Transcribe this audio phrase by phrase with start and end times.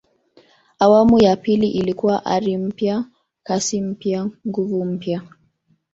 [0.79, 3.05] awamu ya pili ilikuwa ari mpya
[3.43, 5.21] kasi mpya nguvu mpya